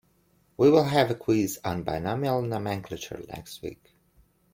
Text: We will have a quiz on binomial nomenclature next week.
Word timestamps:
We 0.57 0.71
will 0.71 0.85
have 0.85 1.11
a 1.11 1.13
quiz 1.13 1.59
on 1.63 1.83
binomial 1.83 2.41
nomenclature 2.41 3.23
next 3.29 3.61
week. 3.61 3.93